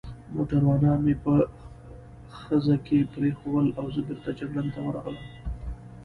موټروانان 0.35 0.99
مې 1.05 1.15
په 1.23 1.33
خزه 2.39 2.75
کې 2.85 2.97
پرېښوول 3.15 3.67
او 3.79 3.85
زه 3.93 4.01
بېرته 4.07 4.31
جګړن 4.39 4.67
ته 4.73 4.79
ورغلم. 4.83 5.25